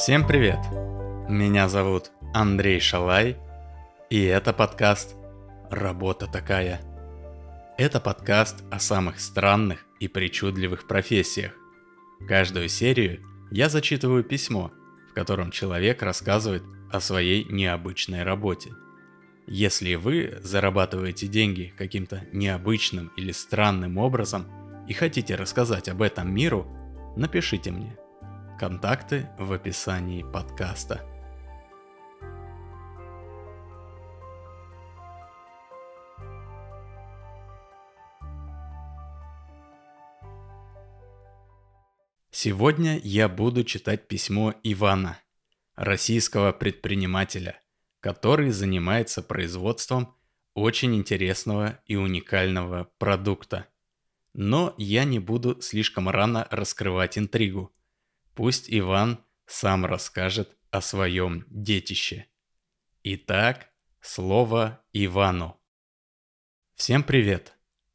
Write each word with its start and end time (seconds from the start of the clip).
Всем 0.00 0.26
привет! 0.26 0.60
Меня 1.28 1.68
зовут 1.68 2.10
Андрей 2.32 2.80
Шалай, 2.80 3.36
и 4.08 4.24
это 4.24 4.54
подкаст 4.54 5.14
«Работа 5.70 6.26
такая». 6.26 6.80
Это 7.76 8.00
подкаст 8.00 8.64
о 8.70 8.78
самых 8.78 9.20
странных 9.20 9.84
и 9.98 10.08
причудливых 10.08 10.86
профессиях. 10.86 11.52
Каждую 12.26 12.70
серию 12.70 13.20
я 13.50 13.68
зачитываю 13.68 14.24
письмо, 14.24 14.72
в 15.10 15.12
котором 15.12 15.50
человек 15.50 16.02
рассказывает 16.02 16.62
о 16.90 16.98
своей 17.00 17.44
необычной 17.44 18.22
работе. 18.22 18.70
Если 19.46 19.96
вы 19.96 20.38
зарабатываете 20.42 21.26
деньги 21.26 21.74
каким-то 21.76 22.24
необычным 22.32 23.12
или 23.18 23.32
странным 23.32 23.98
образом 23.98 24.46
и 24.88 24.94
хотите 24.94 25.34
рассказать 25.34 25.90
об 25.90 26.00
этом 26.00 26.34
миру, 26.34 26.66
напишите 27.16 27.70
мне– 27.70 27.98
Контакты 28.60 29.26
в 29.38 29.54
описании 29.54 30.22
подкаста. 30.22 31.00
Сегодня 42.30 43.00
я 43.02 43.30
буду 43.30 43.64
читать 43.64 44.06
письмо 44.06 44.52
Ивана, 44.62 45.18
российского 45.74 46.52
предпринимателя, 46.52 47.62
который 48.00 48.50
занимается 48.50 49.22
производством 49.22 50.14
очень 50.52 50.94
интересного 50.94 51.80
и 51.86 51.96
уникального 51.96 52.90
продукта. 52.98 53.68
Но 54.34 54.74
я 54.76 55.04
не 55.04 55.18
буду 55.18 55.62
слишком 55.62 56.10
рано 56.10 56.46
раскрывать 56.50 57.16
интригу– 57.16 57.72
Пусть 58.34 58.66
Иван 58.68 59.24
сам 59.46 59.84
расскажет 59.84 60.56
о 60.70 60.80
своем 60.80 61.44
детище. 61.48 62.26
Итак, 63.02 63.70
слово 64.00 64.82
Ивану. 64.92 65.60
Всем 66.74 67.02
привет! 67.02 67.54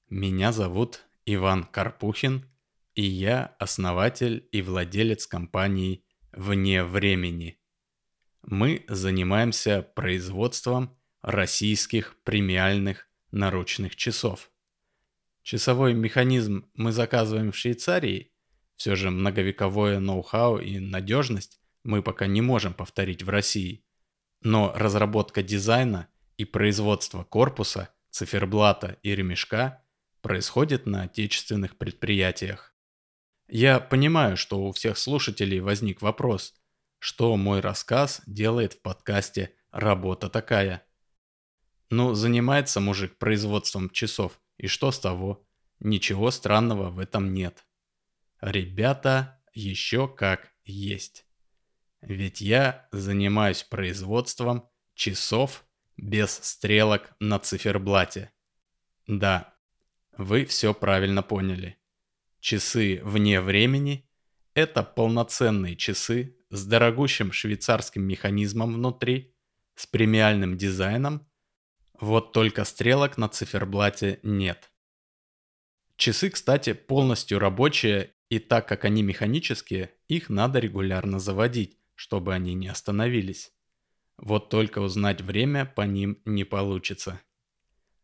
Меня 0.10 0.52
зовут 0.52 1.06
Иван 1.26 1.64
Карпухин, 1.64 2.52
и 2.94 3.02
я 3.02 3.56
основатель 3.60 4.48
и 4.52 4.62
владелец 4.62 5.26
компании 5.26 6.06
«Вне 6.32 6.84
времени». 6.84 7.58
Мы 8.44 8.86
занимаемся 8.88 9.82
производством 9.82 10.96
российских 11.22 12.22
премиальных 12.24 13.08
наручных 13.32 13.96
часов. 13.96 14.52
Часовой 15.42 15.94
механизм 15.94 16.70
мы 16.76 16.92
заказываем 16.92 17.52
в 17.52 17.58
Швейцарии– 17.58 18.32
все 18.76 18.96
же 18.96 19.12
многовековое 19.12 20.00
ноу-хау 20.00 20.60
и 20.60 20.80
надежность 20.80 21.60
мы 21.84 22.02
пока 22.02 22.28
не 22.28 22.42
можем 22.42 22.74
повторить 22.74 23.24
в 23.24 23.30
России. 23.30 23.86
Но 24.42 24.74
разработка 24.76 25.44
дизайна 25.44 26.08
и 26.38 26.46
производство 26.46 27.24
корпуса, 27.24 27.90
циферблата 28.10 28.98
и 29.04 29.16
ремешка 29.16 29.84
происходит 30.22 30.86
на 30.86 31.04
отечественных 31.04 31.78
предприятиях. 31.78 32.74
Я 33.48 33.80
понимаю, 33.80 34.38
что 34.38 34.64
у 34.64 34.72
всех 34.72 34.98
слушателей 34.98 35.60
возник 35.60 36.02
вопрос, 36.02 36.56
что 36.98 37.36
мой 37.38 37.60
рассказ 37.60 38.22
делает 38.26 38.74
в 38.74 38.82
подкасте 38.82 39.54
«Работа 39.72 40.30
такая». 40.30 40.84
Ну, 41.92 42.16
занимается 42.16 42.80
мужик 42.80 43.18
производством 43.20 43.92
часов, 43.92 44.42
и 44.58 44.66
что 44.66 44.92
с 44.92 45.00
того? 45.00 45.46
Ничего 45.80 46.32
странного 46.32 46.90
в 46.90 46.98
этом 46.98 47.34
нет. 47.34 47.64
Ребята, 48.46 49.42
еще 49.56 50.08
как 50.08 50.54
есть. 50.66 51.26
Ведь 52.02 52.42
я 52.42 52.88
занимаюсь 52.92 53.64
производством 53.64 54.70
часов 54.94 55.66
без 55.98 56.32
стрелок 56.44 57.10
на 57.20 57.40
циферблате. 57.40 58.32
Да, 59.08 59.56
вы 60.16 60.46
все 60.46 60.76
правильно 60.76 61.24
поняли. 61.24 61.80
Часы 62.40 63.02
вне 63.04 63.42
времени– 63.42 64.08
это 64.54 64.84
полноценные 64.84 65.76
часы 65.76 66.38
с 66.52 66.68
дорогущим 66.68 67.32
швейцарским 67.32 68.04
механизмом 68.04 68.76
внутри, 68.76 69.34
с 69.74 69.88
премиальным 69.88 70.56
дизайном, 70.56 71.28
вот 72.00 72.32
только 72.32 72.64
стрелок 72.64 73.18
на 73.18 73.28
циферблате 73.28 74.20
нет. 74.22 74.72
Часы, 75.96 76.30
кстати, 76.30 76.74
полностью 76.74 77.40
рабочие 77.40 78.15
и 78.36 78.40
так 78.40 78.68
как 78.68 78.84
они 78.84 79.02
механические, 79.02 79.94
их 80.10 80.28
надо 80.28 80.60
регулярно 80.60 81.20
заводить, 81.20 81.78
чтобы 81.94 82.34
они 82.34 82.54
не 82.54 82.68
остановились. 82.68 83.54
Вот 84.18 84.50
только 84.50 84.80
узнать 84.80 85.22
время 85.22 85.66
по 85.66 85.84
ним 85.84 86.22
не 86.26 86.44
получится. 86.44 87.22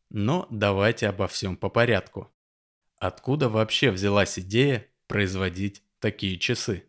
Но 0.10 0.48
давайте 0.50 1.10
обо 1.10 1.28
всем 1.28 1.58
по 1.58 1.68
порядку. 1.68 2.34
Откуда 2.98 3.50
вообще 3.50 3.92
взялась 3.92 4.40
идея 4.40 4.88
производить 5.08 5.84
такие 6.00 6.40
часы? 6.40 6.86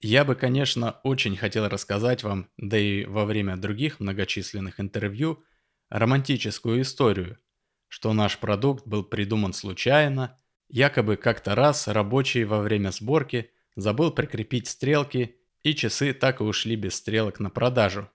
Я 0.00 0.24
бы, 0.24 0.36
конечно, 0.36 1.00
очень 1.02 1.36
хотел 1.36 1.68
рассказать 1.68 2.22
вам, 2.22 2.48
да 2.58 2.78
и 2.78 3.04
во 3.06 3.24
время 3.24 3.56
других 3.56 3.98
многочисленных 3.98 4.78
интервью, 4.78 5.42
романтическую 5.88 6.82
историю, 6.82 7.40
что 7.88 8.12
наш 8.12 8.38
продукт 8.38 8.86
был 8.86 9.02
придуман 9.02 9.52
случайно, 9.52 10.40
Якобы 10.72 11.18
как-то 11.18 11.54
раз 11.54 11.86
рабочий 11.86 12.44
во 12.44 12.60
время 12.60 12.92
сборки 12.92 13.50
забыл 13.76 14.10
прикрепить 14.10 14.68
стрелки, 14.68 15.36
и 15.62 15.74
часы 15.74 16.14
так 16.14 16.40
и 16.40 16.44
ушли 16.44 16.76
без 16.76 16.94
стрелок 16.94 17.40
на 17.40 17.50
продажу. 17.50 18.10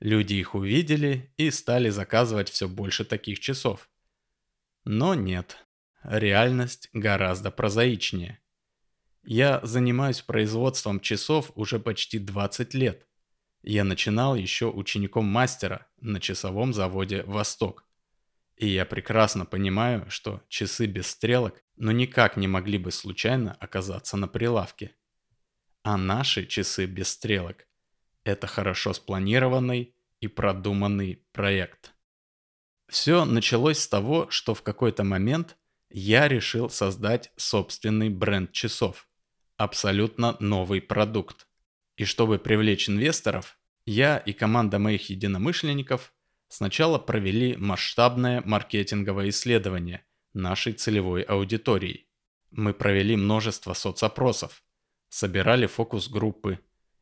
Люди 0.00 0.34
их 0.34 0.56
увидели 0.56 1.32
и 1.36 1.52
стали 1.52 1.88
заказывать 1.90 2.50
все 2.50 2.68
больше 2.68 3.04
таких 3.04 3.38
часов. 3.38 3.88
Но 4.84 5.14
нет, 5.14 5.64
реальность 6.02 6.90
гораздо 6.92 7.52
прозаичнее. 7.52 8.40
Я 9.22 9.60
занимаюсь 9.62 10.20
производством 10.20 10.98
часов 10.98 11.52
уже 11.54 11.78
почти 11.78 12.18
20 12.18 12.74
лет. 12.74 13.06
Я 13.62 13.84
начинал 13.84 14.34
еще 14.34 14.66
учеником 14.66 15.26
мастера 15.26 15.86
на 16.00 16.20
часовом 16.20 16.72
заводе 16.72 17.22
«Восток». 17.22 17.86
И 18.56 18.66
я 18.66 18.84
прекрасно 18.84 19.46
понимаю, 19.46 20.10
что 20.10 20.42
часы 20.48 20.86
без 20.86 21.06
стрелок 21.06 21.62
но 21.78 21.92
никак 21.92 22.36
не 22.36 22.48
могли 22.48 22.78
бы 22.78 22.90
случайно 22.90 23.56
оказаться 23.60 24.16
на 24.16 24.28
прилавке. 24.28 24.92
А 25.82 25.96
наши 25.96 26.46
часы 26.46 26.86
без 26.86 27.08
стрелок– 27.08 27.66
это 28.24 28.46
хорошо 28.46 28.92
спланированный 28.92 29.94
и 30.20 30.28
продуманный 30.28 31.24
проект. 31.32 31.92
Все 32.88 33.24
началось 33.24 33.78
с 33.78 33.88
того, 33.88 34.28
что 34.30 34.54
в 34.54 34.62
какой-то 34.62 35.04
момент 35.04 35.56
я 35.90 36.28
решил 36.28 36.70
создать 36.70 37.32
собственный 37.36 38.10
бренд 38.10 38.52
часов. 38.52 39.08
Абсолютно 39.56 40.36
новый 40.40 40.80
продукт. 40.80 41.46
И 41.96 42.04
чтобы 42.04 42.38
привлечь 42.38 42.88
инвесторов, 42.88 43.58
я 43.84 44.18
и 44.18 44.32
команда 44.32 44.78
моих 44.78 45.10
единомышленников 45.10 46.12
сначала 46.48 46.98
провели 46.98 47.56
масштабное 47.56 48.42
маркетинговое 48.44 49.30
исследование, 49.30 50.04
нашей 50.32 50.72
целевой 50.72 51.22
аудитории. 51.22 52.08
Мы 52.50 52.72
провели 52.74 53.16
множество 53.16 53.74
соцопросов, 53.74 54.62
собирали 55.08 55.66
фокус-группы, 55.66 56.60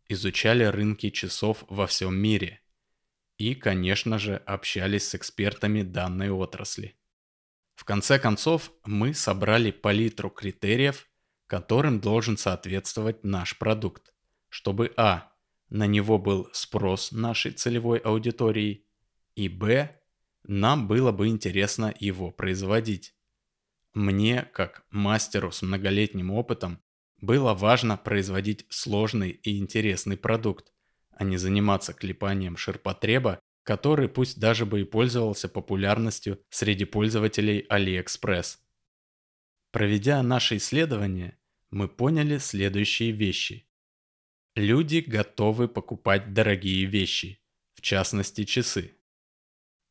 изучали 0.08 0.64
рынки 0.64 1.10
часов 1.10 1.64
во 1.68 1.86
всем 1.86 2.16
мире 2.16 2.60
и, 3.38 3.54
конечно 3.54 4.18
же, 4.18 4.36
общались 4.36 5.08
с 5.08 5.14
экспертами 5.14 5.82
данной 5.82 6.30
отрасли. 6.30 6.96
В 7.74 7.84
конце 7.84 8.18
концов, 8.18 8.72
мы 8.84 9.12
собрали 9.12 9.70
палитру 9.70 10.30
критериев, 10.30 11.06
которым 11.46 12.00
должен 12.00 12.36
соответствовать 12.36 13.22
наш 13.22 13.58
продукт, 13.58 14.14
чтобы 14.48 14.92
а. 14.96 15.32
на 15.68 15.86
него 15.86 16.18
был 16.18 16.48
спрос 16.52 17.12
нашей 17.12 17.52
целевой 17.52 17.98
аудитории, 17.98 18.86
и 19.34 19.48
б. 19.48 20.00
нам 20.44 20.88
было 20.88 21.12
бы 21.12 21.28
интересно 21.28 21.94
его 22.00 22.30
производить. 22.30 23.14
Мне, 23.96 24.42
как 24.52 24.84
мастеру 24.90 25.50
с 25.50 25.62
многолетним 25.62 26.30
опытом, 26.30 26.82
было 27.22 27.54
важно 27.54 27.96
производить 27.96 28.66
сложный 28.68 29.30
и 29.30 29.56
интересный 29.56 30.18
продукт, 30.18 30.70
а 31.12 31.24
не 31.24 31.38
заниматься 31.38 31.94
клепанием 31.94 32.58
ширпотреба, 32.58 33.40
который 33.62 34.10
пусть 34.10 34.38
даже 34.38 34.66
бы 34.66 34.82
и 34.82 34.84
пользовался 34.84 35.48
популярностью 35.48 36.38
среди 36.50 36.84
пользователей 36.84 37.66
AliExpress. 37.70 38.58
Проведя 39.72 40.22
наше 40.22 40.58
исследование, 40.58 41.38
мы 41.70 41.88
поняли 41.88 42.36
следующие 42.36 43.12
вещи. 43.12 43.66
Люди 44.56 44.98
готовы 44.98 45.68
покупать 45.68 46.34
дорогие 46.34 46.84
вещи, 46.84 47.40
в 47.72 47.80
частности 47.80 48.44
часы. 48.44 48.94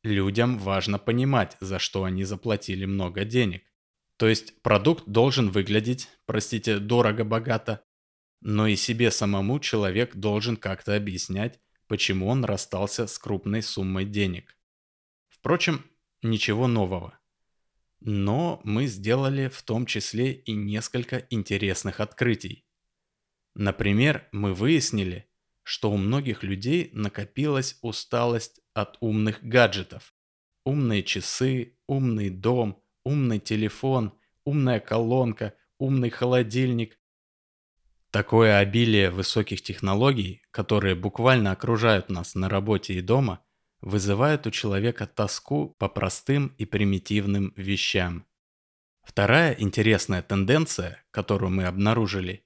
Людям 0.04 0.58
важно 0.58 1.00
понимать, 1.00 1.56
за 1.58 1.80
что 1.80 2.04
они 2.04 2.22
заплатили 2.22 2.84
много 2.84 3.24
денег. 3.24 3.64
То 4.16 4.28
есть 4.28 4.60
продукт 4.62 5.04
должен 5.06 5.50
выглядеть, 5.50 6.08
простите, 6.24 6.78
дорого-богато, 6.78 7.84
но 8.40 8.66
и 8.66 8.76
себе 8.76 9.10
самому 9.10 9.58
человек 9.60 10.14
должен 10.14 10.56
как-то 10.56 10.96
объяснять, 10.96 11.60
почему 11.86 12.28
он 12.28 12.44
расстался 12.44 13.06
с 13.06 13.18
крупной 13.18 13.62
суммой 13.62 14.04
денег. 14.04 14.56
Впрочем, 15.28 15.84
ничего 16.22 16.66
нового. 16.66 17.18
Но 18.00 18.60
мы 18.64 18.86
сделали 18.86 19.48
в 19.48 19.62
том 19.62 19.86
числе 19.86 20.32
и 20.32 20.52
несколько 20.52 21.26
интересных 21.30 22.00
открытий. 22.00 22.64
Например, 23.54 24.28
мы 24.32 24.54
выяснили, 24.54 25.28
что 25.62 25.90
у 25.90 25.96
многих 25.96 26.42
людей 26.42 26.90
накопилась 26.92 27.78
усталость 27.82 28.60
от 28.74 28.96
умных 29.00 29.42
гаджетов. 29.42 30.14
Умные 30.64 31.02
часы, 31.02 31.78
умный 31.86 32.30
дом, 32.30 32.82
умный 33.06 33.38
телефон, 33.38 34.12
умная 34.44 34.80
колонка, 34.80 35.54
умный 35.78 36.10
холодильник. 36.10 36.98
Такое 38.10 38.58
обилие 38.58 39.10
высоких 39.10 39.62
технологий, 39.62 40.42
которые 40.50 40.96
буквально 40.96 41.52
окружают 41.52 42.10
нас 42.10 42.34
на 42.34 42.48
работе 42.48 42.94
и 42.94 43.00
дома, 43.00 43.44
вызывает 43.80 44.46
у 44.48 44.50
человека 44.50 45.06
тоску 45.06 45.76
по 45.78 45.88
простым 45.88 46.48
и 46.58 46.64
примитивным 46.64 47.52
вещам. 47.56 48.26
Вторая 49.04 49.54
интересная 49.56 50.22
тенденция, 50.22 51.04
которую 51.12 51.50
мы 51.50 51.66
обнаружили, 51.66 52.44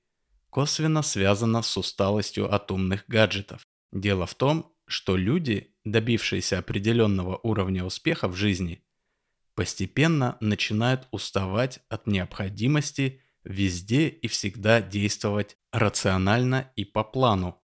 косвенно 0.50 1.00
связана 1.00 1.62
с 1.62 1.74
усталостью 1.78 2.52
от 2.54 2.70
умных 2.70 3.04
гаджетов. 3.08 3.62
Дело 3.92 4.26
в 4.26 4.34
том, 4.34 4.74
что 4.86 5.16
люди, 5.16 5.74
добившиеся 5.84 6.58
определенного 6.58 7.40
уровня 7.42 7.82
успеха 7.84 8.28
в 8.28 8.34
жизни, 8.36 8.84
постепенно 9.60 10.38
начинают 10.40 11.06
уставать 11.10 11.80
от 11.90 12.06
необходимости 12.06 13.20
везде 13.44 14.08
и 14.08 14.26
всегда 14.26 14.80
действовать 14.80 15.58
рационально 15.70 16.72
и 16.76 16.86
по 16.86 17.04
плану. 17.04 17.62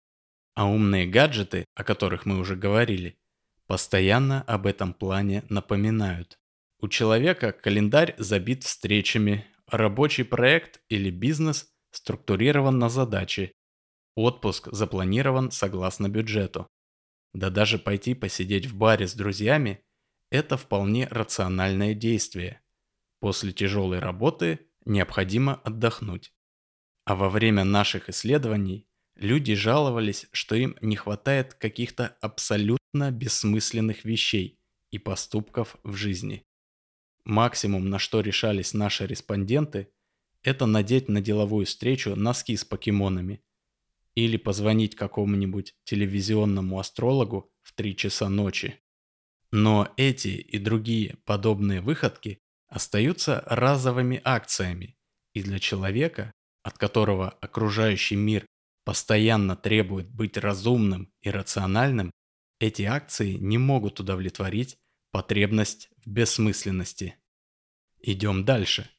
А 0.55 0.65
умные 0.65 1.05
гаджеты, 1.05 1.65
о 1.75 1.83
которых 1.83 2.25
мы 2.25 2.39
уже 2.39 2.55
говорили, 2.55 3.19
постоянно 3.67 4.41
об 4.41 4.65
этом 4.65 4.95
плане 4.95 5.43
напоминают. 5.49 6.39
У 6.79 6.87
человека 6.87 7.51
календарь 7.51 8.15
забит 8.17 8.63
встречами, 8.63 9.45
рабочий 9.67 10.23
проект 10.23 10.81
или 10.89 11.11
бизнес 11.11 11.69
структурирован 11.91 12.79
на 12.79 12.89
задачи, 12.89 13.51
отпуск 14.15 14.67
запланирован 14.71 15.51
согласно 15.51 16.09
бюджету. 16.09 16.67
Да 17.33 17.51
даже 17.51 17.77
пойти 17.77 18.15
посидеть 18.15 18.65
в 18.65 18.75
баре 18.75 19.07
с 19.07 19.13
друзьями– 19.13 19.83
это 20.33 20.57
вполне 20.57 21.07
рациональное 21.09 21.93
действие. 21.93 22.59
После 23.19 23.51
тяжелой 23.51 23.99
работы 23.99 24.67
необходимо 24.83 25.53
отдохнуть. 25.53 26.33
А 27.05 27.15
во 27.15 27.29
время 27.29 27.63
наших 27.63 28.09
исследований 28.09 28.87
люди 29.15 29.53
жаловались, 29.53 30.25
что 30.31 30.55
им 30.55 30.75
не 30.81 30.95
хватает 30.95 31.53
каких-то 31.53 32.17
абсолютно 32.19 33.11
бессмысленных 33.11 34.05
вещей 34.05 34.59
и 34.89 34.97
поступков 34.97 35.77
в 35.83 35.93
жизни. 35.93 36.43
Максимум, 37.25 37.91
на 37.91 37.99
что 37.99 38.19
решались 38.21 38.73
наши 38.73 39.05
респонденты, 39.05 39.89
это 40.41 40.65
надеть 40.65 41.09
на 41.09 41.21
деловую 41.21 41.67
встречу 41.67 42.15
носки 42.15 42.57
с 42.57 42.65
покемонами 42.65 43.43
или 44.15 44.37
позвонить 44.37 44.95
какому-нибудь 44.95 45.75
телевизионному 45.83 46.79
астрологу 46.79 47.53
в 47.61 47.71
3 47.73 47.95
часа 47.95 48.29
ночи. 48.29 48.79
Но 49.55 49.93
эти 49.97 50.29
и 50.29 50.57
другие 50.57 51.17
подобные 51.25 51.79
выходки 51.79 52.39
остаются 52.69 53.43
разовыми 53.45 54.19
акциями, 54.23 54.97
и 55.35 55.43
для 55.43 55.59
человека, 55.59 56.31
от 56.63 56.79
которого 56.79 57.29
окружающий 57.29 58.15
мир 58.15 58.47
постоянно 58.83 59.55
требует 59.55 60.09
быть 60.09 60.37
разумным 60.37 61.13
и 61.21 61.29
рациональным, 61.29 62.09
эти 62.59 62.81
акции 62.81 63.33
не 63.33 63.59
могут 63.59 63.99
удовлетворить 63.99 64.75
потребность 65.11 65.91
в 66.03 66.09
бессмысленности. 66.09 67.15
Идем 68.01 68.45
дальше. 68.45 68.89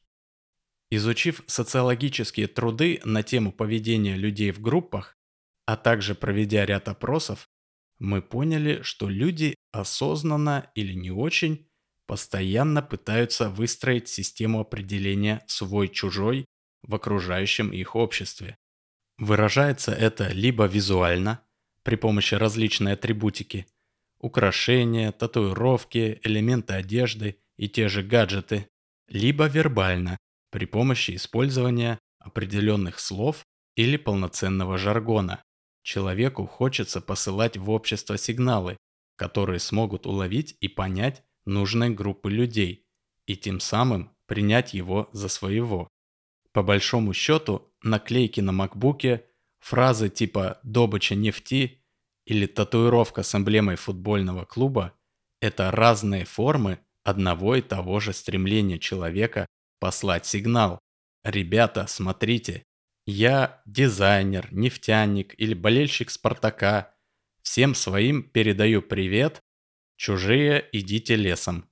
Изучив 0.89 1.43
социологические 1.47 2.47
труды 2.47 3.01
на 3.03 3.23
тему 3.23 3.51
поведения 3.51 4.15
людей 4.15 4.51
в 4.51 4.61
группах, 4.61 5.17
а 5.65 5.75
также 5.75 6.15
проведя 6.15 6.65
ряд 6.65 6.87
опросов, 6.87 7.49
мы 7.99 8.21
поняли, 8.21 8.81
что 8.81 9.09
люди 9.09 9.55
осознанно 9.71 10.71
или 10.75 10.93
не 10.93 11.11
очень 11.11 11.67
постоянно 12.07 12.81
пытаются 12.81 13.49
выстроить 13.49 14.07
систему 14.07 14.59
определения 14.59 15.43
свой-чужой 15.47 16.45
в 16.83 16.93
окружающем 16.93 17.71
их 17.71 17.95
обществе. 17.95 18.57
Выражается 19.17 19.91
это 19.91 20.27
либо 20.31 20.65
визуально, 20.65 21.41
при 21.83 21.95
помощи 21.95 22.35
различной 22.35 22.93
атрибутики, 22.93 23.67
украшения, 24.19 25.11
татуировки, 25.11 26.19
элементы 26.23 26.73
одежды 26.73 27.37
и 27.57 27.69
те 27.69 27.87
же 27.87 28.03
гаджеты, 28.03 28.67
либо 29.07 29.45
вербально, 29.45 30.17
при 30.51 30.65
помощи 30.65 31.15
использования 31.15 31.99
определенных 32.19 32.99
слов 32.99 33.45
или 33.75 33.97
полноценного 33.97 34.77
жаргона. 34.77 35.43
Человеку 35.85 36.47
хочется 36.47 36.99
посылать 36.99 37.57
в 37.57 37.69
общество 37.69 38.17
сигналы, 38.17 38.75
которые 39.17 39.59
смогут 39.59 40.07
уловить 40.07 40.57
и 40.59 40.67
понять 40.67 41.23
нужной 41.45 41.91
группы 41.91 42.31
людей, 42.31 42.87
и 43.27 43.37
тем 43.37 43.59
самым 43.59 44.09
принять 44.25 44.73
его 44.73 45.07
за 45.11 45.29
своего. 45.29 45.87
По 46.53 46.63
большому 46.63 47.13
счету, 47.13 47.71
наклейки 47.83 48.41
на 48.41 48.51
макбуке, 48.51 49.25
фразы 49.59 50.09
типа 50.09 50.59
«добыча 50.63 51.13
нефти» 51.13 51.83
или 52.25 52.47
татуировка 52.47 53.21
с 53.21 53.35
эмблемой 53.35 53.75
футбольного 53.75 54.43
клуба– 54.43 54.93
это 55.39 55.69
разные 55.69 56.25
формы 56.25 56.79
одного 57.03 57.57
и 57.57 57.61
того 57.61 57.99
же 57.99 58.11
стремления 58.11 58.79
человека 58.79 59.45
послать 59.79 60.25
сигнал. 60.25 60.79
Ребята, 61.23 61.85
смотрите, 61.87 62.63
я 63.05 63.61
дизайнер, 63.65 64.47
нефтяник 64.51 65.35
или 65.37 65.53
болельщик 65.53 66.09
Спартака. 66.09 66.93
Всем 67.41 67.75
своим 67.75 68.23
передаю 68.23 68.81
привет. 68.81 69.39
Чужие 69.95 70.67
идите 70.71 71.15
лесом. 71.15 71.69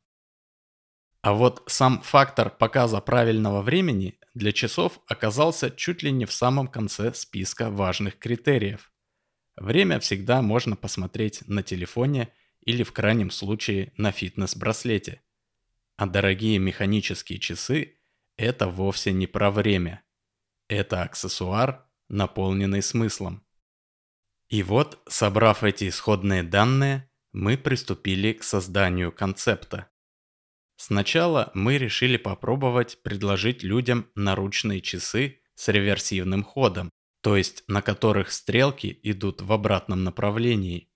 А 1.22 1.34
вот 1.34 1.64
сам 1.68 2.02
фактор 2.02 2.50
показа 2.50 3.00
правильного 3.02 3.62
времени 3.62 4.20
для 4.34 4.52
часов 4.52 5.00
оказался 5.08 5.72
чуть 5.72 6.04
ли 6.04 6.12
не 6.12 6.26
в 6.26 6.34
самом 6.34 6.68
конце 6.68 7.14
списка 7.14 7.70
важных 7.70 8.20
критериев. 8.20 8.92
Время 9.56 10.00
всегда 10.00 10.42
можно 10.42 10.76
посмотреть 10.76 11.48
на 11.48 11.64
телефоне 11.64 12.34
или 12.62 12.84
в 12.84 12.92
крайнем 12.92 13.32
случае 13.32 13.94
на 13.98 14.12
фитнес-браслете. 14.12 15.22
А 15.96 16.08
дорогие 16.08 16.60
механические 16.60 17.40
часы– 17.40 17.98
это 18.38 18.68
вовсе 18.68 19.14
не 19.14 19.28
про 19.28 19.52
время. 19.52 20.04
Это 20.68 21.04
аксессуар, 21.04 21.86
наполненный 22.10 22.82
смыслом. 22.82 23.46
И 24.50 24.64
вот, 24.64 25.02
собрав 25.08 25.64
эти 25.64 25.90
исходные 25.90 26.44
данные, 26.44 27.10
мы 27.32 27.58
приступили 27.58 28.34
к 28.34 28.44
созданию 28.44 29.12
концепта. 29.12 29.90
Сначала 30.76 31.52
мы 31.54 31.78
решили 31.78 32.18
попробовать 32.18 33.02
предложить 33.04 33.64
людям 33.64 34.08
наручные 34.16 34.82
часы 34.82 35.42
с 35.56 35.68
реверсивным 35.70 36.44
ходом, 36.44 36.90
то 37.22 37.38
есть 37.38 37.64
на 37.68 37.82
которых 37.82 38.32
стрелки 38.32 39.00
идут 39.04 39.42
в 39.42 39.52
обратном 39.52 40.04
направлении. 40.04 40.90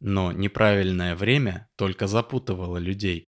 Но 0.00 0.32
неправильное 0.32 1.16
время 1.16 1.70
только 1.76 2.06
запутывало 2.06 2.78
людей 2.78 3.26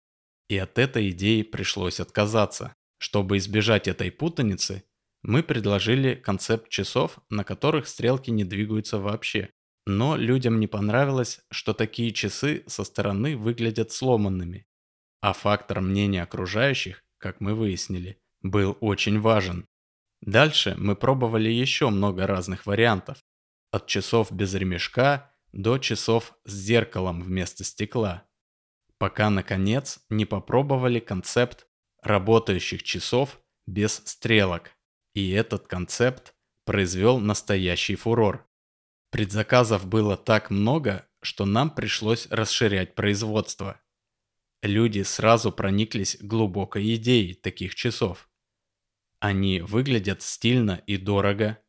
и 0.49 0.57
от 0.57 0.77
этой 0.77 1.09
идеи 1.09 1.41
пришлось 1.41 1.99
отказаться. 1.99 2.75
Чтобы 2.99 3.37
избежать 3.37 3.87
этой 3.87 4.11
путаницы, 4.11 4.83
мы 5.23 5.41
предложили 5.41 6.15
концепт 6.15 6.69
часов, 6.69 7.17
на 7.29 7.43
которых 7.43 7.87
стрелки 7.87 8.29
не 8.29 8.43
двигаются 8.43 8.99
вообще. 8.99 9.49
Но 9.85 10.15
людям 10.15 10.59
не 10.59 10.67
понравилось, 10.67 11.41
что 11.51 11.73
такие 11.73 12.11
часы 12.11 12.63
со 12.67 12.83
стороны 12.83 13.35
выглядят 13.35 13.91
сломанными. 13.91 14.65
А 15.21 15.33
фактор 15.33 15.81
мнения 15.81 16.23
окружающих, 16.23 17.03
как 17.17 17.41
мы 17.41 17.55
выяснили, 17.55 18.19
был 18.41 18.77
очень 18.79 19.19
важен. 19.19 19.65
Дальше 20.21 20.75
мы 20.77 20.95
пробовали 20.95 21.49
еще 21.49 21.89
много 21.89 22.27
разных 22.27 22.65
вариантов. 22.65 23.17
От 23.71 23.87
часов 23.87 24.31
без 24.31 24.53
ремешка 24.53 25.33
до 25.51 25.77
часов 25.79 26.33
с 26.45 26.53
зеркалом 26.53 27.21
вместо 27.23 27.63
стекла 27.63 28.25
пока, 29.03 29.29
наконец, 29.29 29.99
не 30.09 30.23
попробовали 30.23 31.01
концепт 31.01 31.67
работающих 32.01 32.83
часов 32.83 33.37
без 33.67 34.01
стрелок. 34.05 34.71
И 35.13 35.31
этот 35.31 35.67
концепт 35.67 36.33
произвел 36.65 37.19
настоящий 37.19 37.95
фурор. 37.95 38.47
Предзаказов 39.11 39.85
было 39.85 40.17
так 40.17 40.49
много, 40.49 41.07
что 41.21 41.45
нам 41.45 41.69
пришлось 41.73 42.27
расширять 42.29 42.95
производство. 42.95 43.79
Люди 44.61 45.03
сразу 45.03 45.51
прониклись 45.51 46.17
глубокой 46.19 46.95
идеей 46.95 47.33
таких 47.33 47.75
часов. 47.75 48.29
Они 49.19 49.61
выглядят 49.61 50.21
стильно 50.21 50.81
и 50.87 50.97
дорого, 50.97 51.59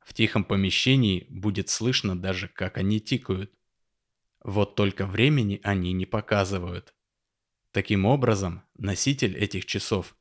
В 0.00 0.14
тихом 0.14 0.44
помещении 0.44 1.26
будет 1.30 1.68
слышно 1.68 2.20
даже, 2.20 2.48
как 2.48 2.76
они 2.76 3.00
тикают. 3.00 3.52
Вот 4.42 4.74
только 4.74 5.06
времени 5.06 5.60
они 5.62 5.92
не 5.92 6.06
показывают. 6.06 6.94
Таким 7.70 8.04
образом, 8.04 8.64
носитель 8.76 9.36
этих 9.36 9.64
часов 9.64 10.16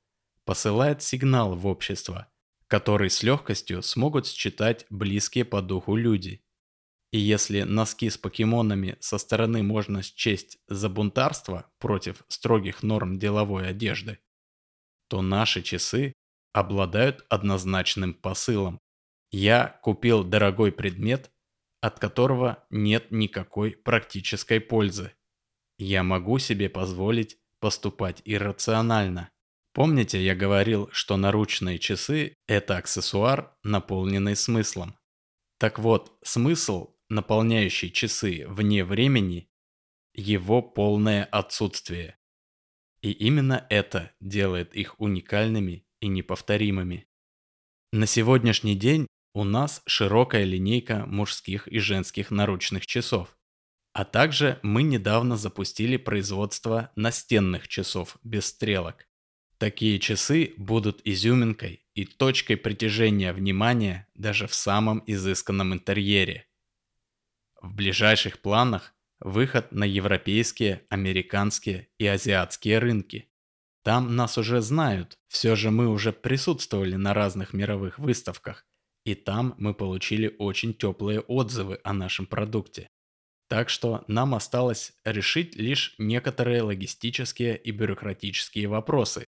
посылает 0.45 1.01
сигнал 1.01 1.55
в 1.55 1.65
общество, 1.65 2.30
который 2.71 3.09
с 3.09 3.21
легкостью 3.21 3.83
смогут 3.83 4.25
считать 4.25 4.85
близкие 4.89 5.43
по 5.43 5.61
духу 5.61 5.97
люди. 5.97 6.41
И 7.11 7.19
если 7.19 7.63
носки 7.63 8.09
с 8.09 8.17
покемонами 8.17 8.95
со 9.01 9.17
стороны 9.17 9.61
можно 9.61 10.01
счесть 10.01 10.57
за 10.69 10.87
бунтарство 10.87 11.69
против 11.79 12.23
строгих 12.29 12.81
норм 12.81 13.19
деловой 13.19 13.67
одежды, 13.67 14.19
то 15.09 15.21
наши 15.21 15.61
часы 15.61 16.13
обладают 16.53 17.25
однозначным 17.27 18.13
посылом. 18.13 18.79
Я 19.31 19.77
купил 19.83 20.23
дорогой 20.23 20.71
предмет, 20.71 21.29
от 21.81 21.99
которого 21.99 22.65
нет 22.69 23.11
никакой 23.11 23.71
практической 23.71 24.61
пользы. 24.61 25.11
Я 25.77 26.03
могу 26.03 26.39
себе 26.39 26.69
позволить 26.69 27.37
поступать 27.59 28.21
иррационально. 28.23 29.29
Помните, 29.73 30.21
я 30.21 30.35
говорил, 30.35 30.89
что 30.91 31.15
наручные 31.15 31.79
часы– 31.79 32.35
это 32.47 32.77
аксессуар, 32.77 33.55
наполненный 33.63 34.35
смыслом. 34.35 34.97
Так 35.59 35.79
вот, 35.79 36.17
смысл, 36.23 36.95
наполняющий 37.09 37.89
часы 37.89 38.45
вне 38.47 38.83
времени– 38.83 39.49
его 40.13 40.61
полное 40.61 41.23
отсутствие. 41.23 42.17
И 43.01 43.11
именно 43.11 43.65
это 43.69 44.11
делает 44.19 44.75
их 44.75 44.99
уникальными 44.99 45.85
и 46.01 46.07
неповторимыми. 46.07 47.07
На 47.93 48.05
сегодняшний 48.05 48.75
день 48.75 49.07
у 49.33 49.45
нас 49.45 49.81
широкая 49.85 50.43
линейка 50.43 51.05
мужских 51.05 51.69
и 51.69 51.79
женских 51.79 52.29
наручных 52.29 52.85
часов. 52.85 53.37
А 53.93 54.03
также 54.03 54.59
мы 54.63 54.83
недавно 54.83 55.37
запустили 55.37 55.95
производство 55.97 56.91
настенных 56.95 57.69
часов 57.69 58.17
без 58.23 58.47
стрелок. 58.47 59.07
Такие 59.61 59.99
часы 59.99 60.55
будут 60.57 61.01
изюминкой 61.03 61.85
и 61.93 62.03
точкой 62.05 62.55
притяжения 62.55 63.31
внимания 63.31 64.07
даже 64.15 64.47
в 64.47 64.55
самом 64.55 65.03
изысканном 65.05 65.71
интерьере. 65.71 66.47
В 67.61 67.71
ближайших 67.75 68.39
планах 68.39 68.95
выход 69.19 69.71
на 69.71 69.83
европейские, 69.83 70.81
американские 70.89 71.89
и 71.99 72.07
азиатские 72.07 72.79
рынки. 72.79 73.29
Там 73.83 74.15
нас 74.15 74.39
уже 74.39 74.61
знают, 74.61 75.19
все 75.27 75.55
же 75.55 75.69
мы 75.69 75.89
уже 75.89 76.11
присутствовали 76.11 76.95
на 76.95 77.13
разных 77.13 77.53
мировых 77.53 77.99
выставках, 77.99 78.65
и 79.05 79.13
там 79.13 79.53
мы 79.59 79.75
получили 79.75 80.35
очень 80.39 80.73
теплые 80.73 81.19
отзывы 81.19 81.79
о 81.83 81.93
нашем 81.93 82.25
продукте. 82.25 82.87
Так 83.47 83.69
что 83.69 84.05
нам 84.07 84.33
осталось 84.33 84.93
решить 85.03 85.55
лишь 85.55 85.93
некоторые 85.99 86.63
логистические 86.63 87.57
и 87.57 87.69
бюрократические 87.69 88.67
вопросы, 88.67 89.25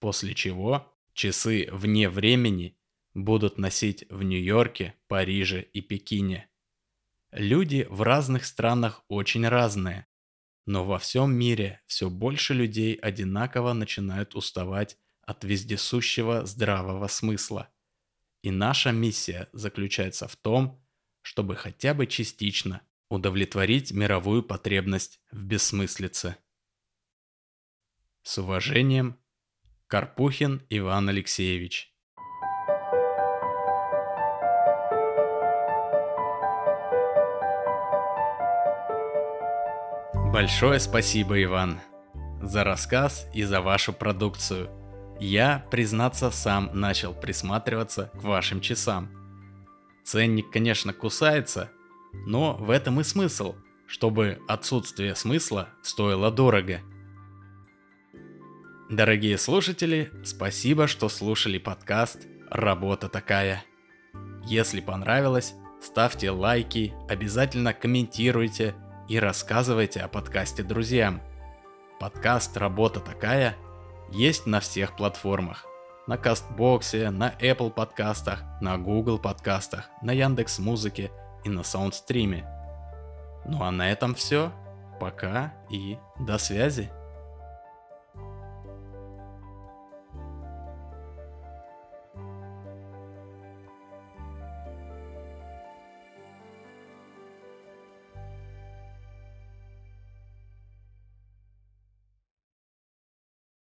после 0.00 0.34
чего 0.34 0.92
часы 1.12 1.68
вне 1.72 2.08
времени 2.08 2.78
будут 3.14 3.58
носить 3.58 4.04
в 4.10 4.22
Нью-Йорке, 4.22 4.94
Париже 5.08 5.62
и 5.62 5.80
Пекине. 5.80 6.48
Люди 7.30 7.86
в 7.90 8.02
разных 8.02 8.44
странах 8.44 9.04
очень 9.08 9.46
разные, 9.46 10.06
но 10.66 10.84
во 10.84 10.98
всем 10.98 11.34
мире 11.34 11.82
все 11.86 12.08
больше 12.08 12.54
людей 12.54 12.94
одинаково 12.94 13.72
начинают 13.72 14.34
уставать 14.34 14.96
от 15.22 15.44
вездесущего 15.44 16.46
здравого 16.46 17.06
смысла. 17.06 17.68
И 18.42 18.50
наша 18.50 18.92
миссия 18.92 19.48
заключается 19.52 20.28
в 20.28 20.36
том, 20.36 20.82
чтобы 21.22 21.56
хотя 21.56 21.92
бы 21.92 22.06
частично 22.06 22.82
удовлетворить 23.08 23.92
мировую 23.92 24.42
потребность 24.42 25.20
в 25.30 25.44
бессмыслице. 25.44 26.36
С 28.22 28.38
уважением, 28.38 29.18
Карпухин 29.88 30.60
Иван 30.68 31.08
Алексеевич. 31.08 31.90
Большое 40.30 40.78
спасибо, 40.78 41.42
Иван, 41.42 41.80
за 42.42 42.64
рассказ 42.64 43.30
и 43.32 43.44
за 43.44 43.62
вашу 43.62 43.94
продукцию. 43.94 44.68
Я, 45.20 45.66
признаться, 45.70 46.30
сам 46.30 46.68
начал 46.74 47.14
присматриваться 47.14 48.10
к 48.12 48.22
вашим 48.24 48.60
часам. 48.60 49.08
Ценник, 50.04 50.50
конечно, 50.50 50.92
кусается, 50.92 51.70
но 52.26 52.58
в 52.58 52.68
этом 52.68 53.00
и 53.00 53.04
смысл, 53.04 53.54
чтобы 53.86 54.38
отсутствие 54.48 55.14
смысла 55.14 55.70
стоило 55.80 56.30
дорого. 56.30 56.82
Дорогие 58.90 59.38
слушатели, 59.38 60.10
спасибо, 60.24 60.86
что 60.86 61.08
слушали 61.08 61.58
подкаст 61.58 62.26
«Работа 62.50 63.08
такая». 63.08 63.64
Если 64.44 64.80
понравилось, 64.80 65.54
ставьте 65.82 66.30
лайки, 66.30 66.94
обязательно 67.08 67.74
комментируйте 67.74 68.74
и 69.08 69.18
рассказывайте 69.18 70.00
о 70.00 70.08
подкасте 70.08 70.62
друзьям. 70.62 71.20
Подкаст 72.00 72.56
«Работа 72.56 73.00
такая» 73.00 73.56
есть 74.10 74.46
на 74.46 74.60
всех 74.60 74.96
платформах. 74.96 75.66
На 76.06 76.16
Кастбоксе, 76.16 77.10
на 77.10 77.34
Apple 77.40 77.70
подкастах, 77.70 78.42
на 78.60 78.78
Google 78.78 79.18
подкастах, 79.18 79.88
на 80.02 80.12
Яндекс 80.12 80.58
Музыке– 80.58 81.10
и 81.44 81.48
на 81.48 81.62
саундстриме. 81.62 82.46
Ну 83.46 83.62
а 83.62 83.70
на 83.70 83.90
этом 83.90 84.14
все. 84.14 84.52
Пока 85.00 85.54
и 85.70 85.96
до 86.18 86.38
связи. 86.38 86.90